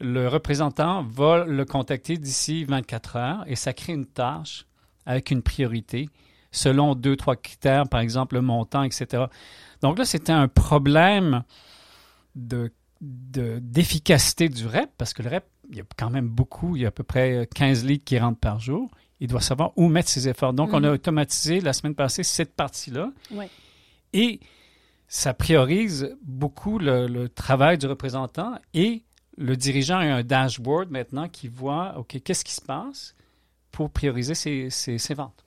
le 0.00 0.28
représentant 0.28 1.02
va 1.02 1.44
le 1.44 1.64
contacter 1.64 2.16
d'ici 2.16 2.64
24 2.64 3.16
heures 3.16 3.44
et 3.46 3.56
ça 3.56 3.72
crée 3.74 3.92
une 3.92 4.06
tâche 4.06 4.64
avec 5.04 5.30
une 5.30 5.42
priorité 5.42 6.08
selon 6.52 6.94
deux, 6.94 7.16
trois 7.16 7.36
critères, 7.36 7.88
par 7.88 8.00
exemple 8.00 8.34
le 8.36 8.40
montant, 8.42 8.82
etc. 8.82 9.24
Donc 9.82 9.98
là, 9.98 10.04
c'était 10.04 10.32
un 10.32 10.48
problème 10.48 11.42
de 12.34 12.72
de- 13.00 13.58
d'efficacité 13.60 14.48
du 14.48 14.66
REP, 14.66 14.90
parce 14.98 15.12
que 15.14 15.22
le 15.22 15.30
REP, 15.30 15.44
il 15.70 15.76
y 15.76 15.80
a 15.80 15.84
quand 15.96 16.10
même 16.10 16.28
beaucoup, 16.28 16.76
il 16.76 16.82
y 16.82 16.84
a 16.84 16.88
à 16.88 16.90
peu 16.90 17.02
près 17.04 17.48
15 17.54 17.84
leads 17.84 18.04
qui 18.04 18.18
rentrent 18.18 18.40
par 18.40 18.60
jour. 18.60 18.90
Il 19.20 19.28
doit 19.28 19.40
savoir 19.40 19.72
où 19.76 19.88
mettre 19.88 20.08
ses 20.08 20.28
efforts. 20.28 20.52
Donc, 20.54 20.70
on 20.72 20.82
a 20.84 20.88
Mhm. 20.88 20.94
automatisé 20.94 21.60
la 21.60 21.72
semaine 21.72 21.94
passée 21.94 22.22
cette 22.22 22.54
partie-là. 22.54 23.12
Et 24.12 24.40
ça 25.08 25.34
priorise 25.34 26.16
beaucoup 26.22 26.78
le, 26.78 27.06
le 27.06 27.28
travail 27.28 27.78
du 27.78 27.86
représentant 27.86 28.54
et 28.74 29.02
le 29.36 29.56
dirigeant 29.56 29.98
a 29.98 30.04
un 30.04 30.22
dashboard 30.22 30.90
maintenant 30.90 31.28
qui 31.28 31.48
voit, 31.48 31.98
OK, 31.98 32.20
qu'est-ce 32.24 32.44
qui 32.44 32.52
se 32.54 32.60
passe 32.60 33.14
pour 33.70 33.90
prioriser 33.90 34.34
ses, 34.34 34.68
ses- 34.70 34.98
ses 34.98 35.14
ventes. 35.14 35.44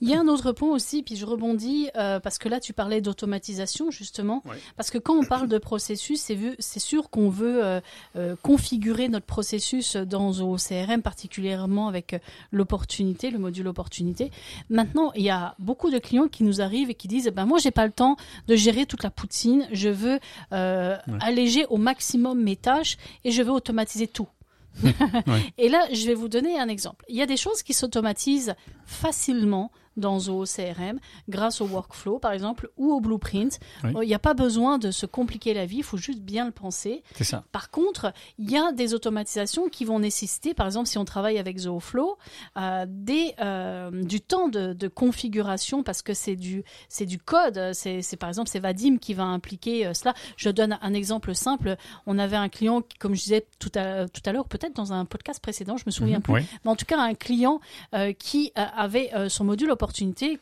Il 0.00 0.08
y 0.08 0.14
a 0.14 0.20
un 0.20 0.28
autre 0.28 0.52
point 0.52 0.70
aussi, 0.70 1.02
puis 1.02 1.16
je 1.16 1.26
rebondis, 1.26 1.88
euh, 1.96 2.20
parce 2.20 2.38
que 2.38 2.48
là, 2.48 2.60
tu 2.60 2.72
parlais 2.72 3.00
d'automatisation, 3.00 3.90
justement. 3.90 4.42
Oui. 4.46 4.56
Parce 4.76 4.90
que 4.90 4.98
quand 4.98 5.14
on 5.16 5.24
parle 5.24 5.48
de 5.48 5.58
processus, 5.58 6.20
c'est 6.20 6.34
vu- 6.34 6.54
c'est 6.58 6.78
sûr 6.80 7.10
qu'on 7.10 7.28
veut 7.28 7.64
euh, 7.64 7.80
euh, 8.16 8.36
configurer 8.42 9.08
notre 9.08 9.26
processus 9.26 9.96
dans 9.96 10.30
au 10.40 10.56
CRM, 10.56 11.02
particulièrement 11.02 11.88
avec 11.88 12.14
euh, 12.14 12.18
l'opportunité, 12.52 13.30
le 13.30 13.38
module 13.38 13.66
opportunité. 13.68 14.30
Maintenant, 14.68 15.12
il 15.14 15.22
y 15.22 15.30
a 15.30 15.54
beaucoup 15.58 15.90
de 15.90 15.98
clients 15.98 16.28
qui 16.28 16.44
nous 16.44 16.60
arrivent 16.60 16.90
et 16.90 16.94
qui 16.94 17.08
disent, 17.08 17.28
ben 17.28 17.46
moi, 17.46 17.58
j'ai 17.58 17.70
pas 17.72 17.86
le 17.86 17.92
temps 17.92 18.16
de 18.48 18.56
gérer 18.56 18.86
toute 18.86 19.02
la 19.02 19.10
poutine, 19.10 19.66
je 19.72 19.88
veux 19.88 20.18
euh, 20.52 20.96
Ouais. 21.08 21.18
alléger 21.20 21.66
au 21.66 21.76
maximum 21.76 22.42
mes 22.42 22.56
tâches 22.56 22.96
et 23.24 23.30
je 23.30 23.42
veux 23.42 23.52
automatiser 23.52 24.06
tout. 24.06 24.28
Et 25.58 25.68
là, 25.68 25.86
je 25.92 26.06
vais 26.06 26.14
vous 26.14 26.28
donner 26.28 26.58
un 26.58 26.68
exemple. 26.68 27.04
Il 27.08 27.16
y 27.16 27.22
a 27.22 27.26
des 27.26 27.36
choses 27.36 27.62
qui 27.62 27.74
s'automatisent 27.74 28.54
facilement 28.86 29.72
dans 29.96 30.18
Zoho 30.20 30.44
CRM 30.44 30.98
grâce 31.28 31.60
au 31.60 31.66
workflow, 31.66 32.18
par 32.18 32.32
exemple, 32.32 32.70
ou 32.76 32.92
au 32.92 33.00
blueprint. 33.00 33.58
Oui. 33.84 33.90
Euh, 33.96 34.04
Il 34.04 34.08
n'y 34.08 34.14
a 34.14 34.18
pas 34.18 34.34
besoin 34.34 34.78
de 34.78 34.90
se 34.90 35.06
compliquer 35.06 35.54
la 35.54 35.66
vie, 35.66 35.78
il 35.78 35.82
faut 35.84 35.96
juste 35.96 36.20
bien 36.20 36.44
le 36.46 36.52
penser. 36.52 37.02
C'est 37.16 37.24
ça. 37.24 37.44
Par 37.52 37.70
contre, 37.70 38.12
il 38.38 38.50
y 38.50 38.56
a 38.56 38.72
des 38.72 38.94
automatisations 38.94 39.68
qui 39.68 39.84
vont 39.84 39.98
nécessiter, 39.98 40.54
par 40.54 40.66
exemple, 40.66 40.88
si 40.88 40.98
on 40.98 41.04
travaille 41.04 41.38
avec 41.38 41.58
ZooFlow, 41.58 42.16
euh, 42.56 42.86
des, 42.88 43.34
euh, 43.40 43.90
du 44.04 44.20
temps 44.20 44.48
de, 44.48 44.72
de 44.72 44.88
configuration 44.88 45.82
parce 45.82 46.02
que 46.02 46.14
c'est 46.14 46.36
du, 46.36 46.64
c'est 46.88 47.06
du 47.06 47.18
code. 47.18 47.70
C'est, 47.72 48.16
par 48.18 48.28
exemple, 48.28 48.48
c'est 48.48 48.60
Vadim 48.60 48.96
qui 48.98 49.14
va 49.14 49.24
impliquer 49.24 49.86
euh, 49.86 49.94
cela. 49.94 50.14
Je 50.36 50.48
donne 50.50 50.78
un 50.80 50.94
exemple 50.94 51.34
simple. 51.34 51.76
On 52.06 52.18
avait 52.18 52.36
un 52.36 52.48
client, 52.48 52.80
qui, 52.82 52.96
comme 52.98 53.14
je 53.14 53.22
disais 53.22 53.46
tout 53.58 53.72
à, 53.74 54.08
tout 54.08 54.22
à 54.24 54.32
l'heure, 54.32 54.48
peut-être 54.48 54.74
dans 54.76 54.92
un 54.92 55.04
podcast 55.04 55.40
précédent, 55.40 55.76
je 55.76 55.84
me 55.86 55.90
souviens 55.90 56.16
Mhm, 56.18 56.22
plus, 56.22 56.32
oui. 56.34 56.40
mais 56.64 56.70
en 56.70 56.76
tout 56.76 56.86
cas 56.86 56.98
un 57.00 57.14
client 57.14 57.60
euh, 57.94 58.12
qui 58.12 58.52
euh, 58.58 58.64
avait 58.76 59.10
euh, 59.14 59.28
son 59.28 59.44
module 59.44 59.70
opportunité. 59.70 59.89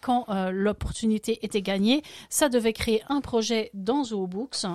Quand 0.01 0.25
euh, 0.29 0.51
l'opportunité 0.51 1.39
était 1.43 1.63
gagnée, 1.63 2.03
ça 2.31 2.49
devait 2.49 2.73
créer 2.73 3.03
un 3.09 3.21
projet 3.21 3.71
dans 3.75 4.05
ZooBooks 4.05 4.67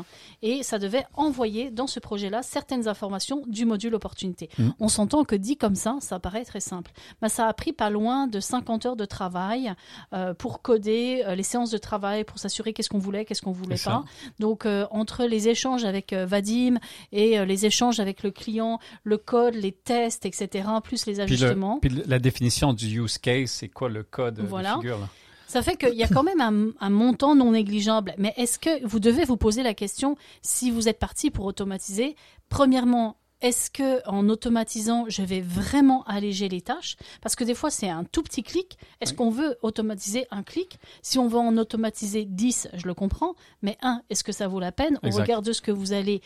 et 0.42 0.64
ça 0.64 0.80
devait 0.80 1.06
envoyer 1.14 1.72
dans 1.72 1.88
ce 1.88 2.00
projet-là 2.00 2.42
certaines 2.44 2.88
informations 2.88 3.44
du 3.48 3.66
module 3.66 3.96
opportunité. 3.96 4.50
Mhm. 4.58 4.74
On 4.80 4.88
s'entend 4.88 5.24
que 5.24 5.36
dit 5.36 5.58
comme 5.58 5.76
ça, 5.76 5.98
ça 6.02 6.20
paraît 6.20 6.46
très 6.46 6.60
simple. 6.60 6.92
Mais 7.22 7.30
ça 7.30 7.48
a 7.48 7.54
pris 7.54 7.74
pas 7.74 7.90
loin 7.90 8.28
de 8.28 8.40
50 8.40 8.86
heures 8.86 8.96
de 8.96 9.06
travail 9.06 9.74
euh, 10.14 10.34
pour 10.34 10.62
coder 10.62 11.24
euh, 11.26 11.36
les 11.36 11.44
séances 11.44 11.72
de 11.72 11.78
travail, 11.78 12.24
pour 12.24 12.40
s'assurer 12.40 12.74
qu'est-ce 12.74 12.90
qu'on 12.90 13.00
voulait, 13.00 13.26
qu'est-ce 13.26 13.42
qu'on 13.42 13.52
voulait 13.52 13.78
C'est 13.78 13.90
pas. 13.90 14.04
ça. 14.08 14.30
Donc 14.40 14.66
entre 14.92 15.26
les 15.26 15.48
échanges 15.50 15.84
avec 15.86 16.14
Vadim 16.14 16.78
et 17.12 17.46
les 17.46 17.66
échanges 17.66 18.00
avec 18.00 18.24
le 18.24 18.32
client, 18.32 18.80
le 19.04 19.18
code, 19.18 19.56
les 19.56 19.72
tests, 19.72 20.26
etc., 20.26 20.68
plus 20.84 21.06
les 21.06 21.14
Puis, 21.26 21.38
le- 21.38 21.44
ajustements. 21.46 21.80
puis 21.80 21.90
le- 21.90 22.04
la 22.06 22.20
définition 22.20 22.74
du 22.74 23.00
use 23.02 23.18
case, 23.18 23.50
c'est 23.52 23.68
quoi 23.70 23.90
le 23.90 24.04
code 24.04 24.40
Voilà. 24.54 24.76
figure? 24.78 25.00
Ça 25.48 25.62
fait 25.62 25.76
qu'il 25.76 25.94
y 25.94 26.04
a 26.04 26.08
quand 26.08 26.24
même 26.24 26.42
un, 26.42 26.72
un 26.84 26.90
montant 26.90 27.36
non 27.36 27.52
négligeable. 27.52 28.16
Mais 28.18 28.34
est-ce 28.38 28.58
que 28.58 28.84
vous 28.88 29.00
devez 29.00 29.24
vous 29.26 29.38
poser 29.38 29.62
la 29.62 29.74
question 29.76 30.16
si 30.42 30.72
vous 30.72 30.88
êtes 30.90 30.98
parti 31.00 31.30
pour 31.30 31.46
automatiser 31.46 32.16
Premièrement, 32.50 33.18
est-ce 33.42 33.70
que 33.70 34.08
en 34.08 34.30
automatisant, 34.30 35.06
je 35.10 35.22
vais 35.22 35.42
vraiment 35.42 36.04
alléger 36.06 36.48
les 36.50 36.62
tâches? 36.62 36.96
Parce 37.22 37.36
que 37.36 37.44
des 37.44 37.54
fois, 37.54 37.70
c'est 37.70 37.90
un 37.90 38.04
tout 38.06 38.24
petit 38.24 38.42
clic. 38.42 38.78
Est-ce 39.02 39.12
Oui. 39.12 39.18
qu'on 39.18 39.30
veut 39.30 39.58
automatiser 39.62 40.26
un 40.32 40.44
clic? 40.44 40.80
Si 41.02 41.20
on 41.20 41.28
veut 41.28 41.38
en 41.40 41.56
automatiser 41.58 42.26
10, 42.26 42.70
je 42.74 42.88
le 42.88 42.94
comprends. 42.94 43.36
Mais 43.62 43.78
un, 43.82 44.02
est-ce 44.10 44.24
que 44.24 44.32
ça 44.32 44.48
vaut 44.48 44.62
la 44.62 44.72
peine? 44.72 44.98
On 45.04 45.10
regarde 45.12 45.52
ce 45.52 45.62
que 45.62 45.72
vous 45.72 45.92
allez 45.94 46.22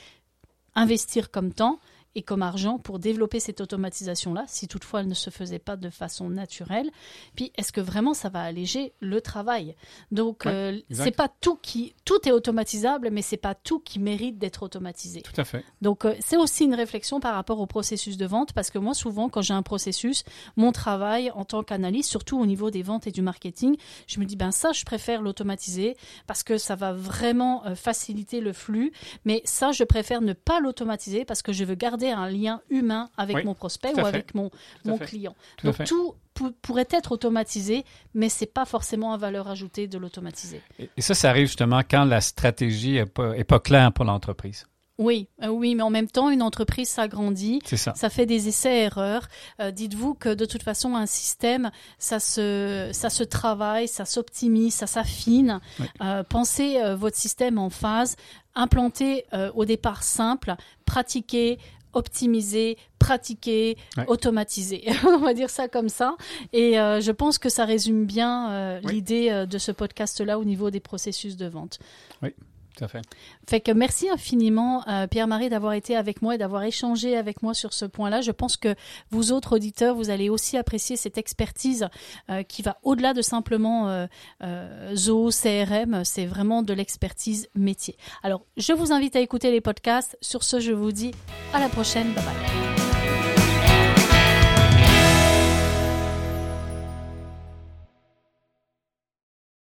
investir 0.75 1.31
comme 1.31 1.51
temps 1.53 1.79
et 2.17 2.23
comme 2.23 2.41
argent 2.41 2.79
pour 2.79 2.97
développer 2.97 3.39
cette 3.39 3.61
automatisation-là, 3.61 4.43
si 4.47 4.67
toutefois 4.67 5.01
elle 5.01 5.07
ne 5.07 5.13
se 5.13 5.29
faisait 5.29 5.59
pas 5.59 5.75
de 5.75 5.91
façon 5.91 6.31
naturelle. 6.31 6.89
Puis, 7.35 7.51
est-ce 7.57 7.71
que 7.71 7.79
vraiment 7.79 8.15
ça 8.15 8.29
va 8.29 8.41
alléger 8.41 8.91
le 9.01 9.21
travail? 9.21 9.75
Donc, 10.11 10.41
Ouais, 10.45 10.51
euh, 10.51 10.79
c'est 10.89 11.15
pas 11.15 11.29
tout 11.29 11.57
qui, 11.57 11.93
tout 12.05 12.27
est 12.27 12.31
automatisable, 12.31 13.09
mais 13.11 13.21
c'est 13.21 13.37
pas 13.37 13.53
tout 13.53 13.79
qui 13.79 13.99
mérite 13.99 14.39
d'être 14.39 14.63
automatisé. 14.63 15.21
Tout 15.21 15.39
à 15.39 15.43
fait. 15.43 15.63
Donc, 15.83 16.05
euh, 16.05 16.15
c'est 16.19 16.37
aussi 16.37 16.63
une 16.63 16.73
réflexion 16.73 17.19
par 17.19 17.35
rapport 17.35 17.59
au 17.59 17.67
processus 17.67 18.17
de 18.17 18.25
vente, 18.25 18.51
parce 18.53 18.71
que 18.71 18.79
moi, 18.79 18.95
souvent, 18.95 19.29
quand 19.29 19.43
j'ai 19.43 19.53
un 19.53 19.61
processus, 19.61 20.23
mon 20.55 20.71
travail 20.71 21.29
en 21.35 21.45
tant 21.45 21.61
qu'analyste, 21.61 22.09
surtout 22.09 22.39
au 22.39 22.47
niveau 22.47 22.71
des 22.71 22.81
ventes 22.81 23.05
et 23.05 23.11
du 23.11 23.21
marketing, 23.21 23.77
je 24.07 24.19
me 24.19 24.25
dis, 24.25 24.35
ben 24.35 24.49
ça, 24.49 24.71
je 24.71 24.85
préfère 24.85 25.21
l'automatiser 25.21 25.95
parce 26.25 26.41
que 26.41 26.57
ça 26.57 26.75
va 26.75 26.93
vraiment 26.93 27.63
euh, 27.67 27.75
faciliter 27.75 28.41
le 28.41 28.53
flux, 28.53 28.91
mais 29.23 29.43
ça, 29.45 29.71
je 29.71 29.83
préfère 29.83 30.21
ne 30.21 30.33
pas 30.33 30.59
l'automatiser 30.59 31.23
parce 31.23 31.43
que 31.43 31.53
je 31.53 31.63
veux 31.63 31.75
garder 31.75 32.06
un 32.11 32.29
lien 32.29 32.61
humain 32.69 33.09
avec 33.17 33.37
Oui, 33.37 33.43
mon 33.45 33.53
prospect 33.53 33.93
ou 33.95 34.05
avec 34.05 34.33
mon, 34.35 34.49
mon 34.85 34.97
client. 34.97 35.35
Tout 35.57 35.67
Donc, 35.67 35.83
tout 35.85 36.15
pou- 36.33 36.51
pourrait 36.61 36.87
être 36.91 37.11
automatisé, 37.11 37.83
mais 38.13 38.29
c'est 38.29 38.45
pas 38.45 38.65
forcément 38.65 39.13
à 39.13 39.17
valeur 39.17 39.47
ajoutée 39.47 39.87
de 39.87 39.97
l'automatiser. 39.97 40.61
Et, 40.79 40.89
et 40.97 41.01
ça, 41.01 41.13
ça 41.13 41.29
arrive 41.29 41.47
justement 41.47 41.81
quand 41.89 42.05
la 42.05 42.21
stratégie 42.21 42.93
n'est 42.93 43.05
pas, 43.05 43.35
est 43.37 43.43
pas 43.43 43.59
claire 43.59 43.91
pour 43.91 44.05
l'entreprise. 44.05 44.65
Oui, 44.99 45.27
euh, 45.43 45.49
oui, 45.49 45.75
mais 45.75 45.83
en 45.83 45.91
même 45.91 46.07
temps, 46.07 46.31
une 46.31 46.41
entreprise 46.41 46.89
s'agrandit. 46.89 47.59
Ça. 47.65 47.93
Ça 47.95 48.09
fait 48.09 48.25
des 48.25 48.47
essais-erreurs. 48.47 49.27
Euh, 49.61 49.69
Dites-vous 49.69 50.15
que 50.15 50.33
de 50.33 50.43
toute 50.45 50.63
façon, 50.63 50.95
un 50.95 51.05
système, 51.05 51.69
ça 51.99 52.19
se, 52.19 52.89
ça 52.93 53.11
se 53.11 53.23
travaille, 53.23 53.87
ça 53.87 54.05
s'optimise, 54.05 54.73
ça 54.73 54.87
s'affine. 54.87 55.59
Oui. 55.79 55.85
Euh, 56.01 56.23
pensez 56.23 56.79
votre 56.95 57.15
système 57.15 57.59
en 57.59 57.69
phase. 57.69 58.15
Implantez 58.55 59.25
au 59.53 59.65
départ 59.65 60.01
simple, 60.01 60.55
pratiquez, 60.83 61.59
optimiser, 61.93 62.77
pratiquer, 62.99 63.77
Ouais. 63.97 64.05
automatiser. 64.07 64.83
On 65.05 65.17
va 65.19 65.33
dire 65.33 65.49
ça 65.49 65.67
comme 65.67 65.89
ça. 65.89 66.15
Et 66.53 66.79
euh, 66.79 66.99
je 67.01 67.11
pense 67.11 67.37
que 67.37 67.49
ça 67.49 67.65
résume 67.65 68.05
bien 68.05 68.51
euh, 68.51 68.81
Oui. 68.83 68.93
l'idée 68.95 69.29
euh, 69.29 69.45
de 69.45 69.57
ce 69.57 69.71
podcast-là 69.71 70.39
au 70.39 70.43
niveau 70.45 70.69
des 70.71 70.79
processus 70.79 71.37
de 71.37 71.47
vente. 71.47 71.79
Fait 73.47 73.61
que 73.61 73.71
merci 73.71 74.09
infiniment, 74.09 74.87
euh, 74.87 75.07
Pierre-Marie, 75.07 75.49
d'avoir 75.49 75.73
été 75.73 75.95
avec 75.95 76.21
moi 76.21 76.35
et 76.35 76.37
d'avoir 76.37 76.63
échangé 76.63 77.17
avec 77.17 77.41
moi 77.41 77.53
sur 77.53 77.73
ce 77.73 77.85
point-là. 77.85 78.21
Je 78.21 78.31
pense 78.31 78.57
que 78.57 78.75
vous 79.09 79.31
autres 79.31 79.55
auditeurs, 79.55 79.95
vous 79.95 80.09
allez 80.09 80.29
aussi 80.29 80.57
apprécier 80.57 80.95
cette 80.95 81.17
expertise 81.17 81.87
euh, 82.29 82.43
qui 82.43 82.61
va 82.61 82.77
au-delà 82.83 83.13
de 83.13 83.21
simplement 83.21 83.89
euh, 83.89 84.07
euh, 84.43 84.95
zoo, 84.95 85.29
CRM. 85.29 86.03
C'est 86.03 86.25
vraiment 86.25 86.61
de 86.63 86.73
l'expertise 86.73 87.49
métier. 87.55 87.97
Alors, 88.23 88.41
je 88.57 88.73
vous 88.73 88.91
invite 88.91 89.15
à 89.15 89.19
écouter 89.19 89.51
les 89.51 89.61
podcasts. 89.61 90.17
Sur 90.21 90.43
ce, 90.43 90.59
je 90.59 90.71
vous 90.71 90.91
dis 90.91 91.11
à 91.53 91.59
la 91.59 91.69
prochaine. 91.69 92.13
Bye 92.13 92.23
bye. 92.23 92.96